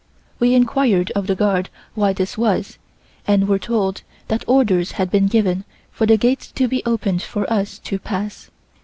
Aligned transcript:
We 0.39 0.55
inquired 0.55 1.11
of 1.11 1.27
the 1.27 1.35
guard 1.35 1.69
why 1.93 2.13
this 2.13 2.35
was, 2.35 2.79
and 3.27 3.47
were 3.47 3.59
told 3.59 4.01
that 4.29 4.43
orders 4.47 4.93
had 4.93 5.11
been 5.11 5.27
given 5.27 5.63
for 5.91 6.07
the 6.07 6.17
gates 6.17 6.51
to 6.53 6.67
be 6.67 6.81
opened 6.87 7.21
for 7.21 7.45
us 7.53 7.77
to 7.77 7.99
pass. 7.99 8.49